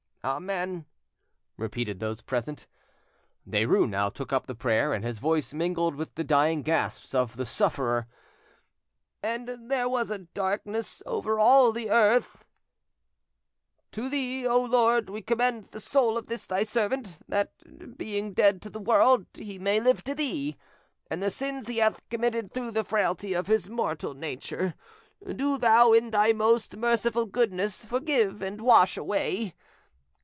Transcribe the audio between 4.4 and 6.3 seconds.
the prayer, and his voice mingled with the